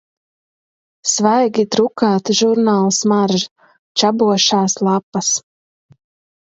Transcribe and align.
Svaigi 1.11 1.65
drukāta 1.75 2.37
žurnāla 2.41 2.97
smarža, 3.03 3.71
čabošās 4.03 4.81
lapas... 4.91 5.35